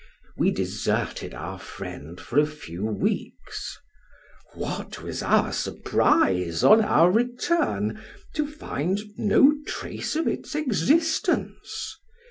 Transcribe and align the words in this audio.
We 0.35 0.49
deserted 0.49 1.35
our 1.35 1.59
friend 1.59 2.19
for 2.19 2.39
a 2.39 2.47
few 2.47 2.83
weeks. 2.83 3.77
What 4.55 5.03
was 5.03 5.21
our 5.21 5.53
surprise, 5.53 6.63
on 6.63 6.83
our 6.83 7.11
return, 7.11 8.01
to 8.33 8.47
find 8.47 8.97
no 9.15 9.53
trace 9.67 10.15
of 10.15 10.25
its 10.27 10.55
existence 10.55 11.99